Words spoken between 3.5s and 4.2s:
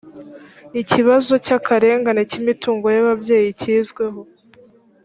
cyizweho